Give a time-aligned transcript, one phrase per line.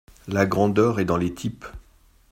[0.27, 1.63] La grandeur est dans les types.